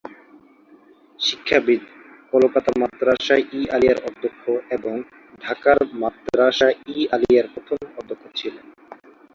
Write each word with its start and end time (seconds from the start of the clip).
শিক্ষাবিদ, 1.19 1.81
কলকাতা 2.33 2.71
মাদ্রাসা-ই-আলিয়ার 2.79 3.99
অধ্যক্ষ 4.07 4.43
এবং 4.71 4.95
ঢাকার 5.41 5.79
মাদ্রাসা-ই-আলিয়ার 6.01 7.47
প্রথম 7.53 7.79
অধ্যক্ষ 7.99 8.23
ছিলেন। 8.35 8.65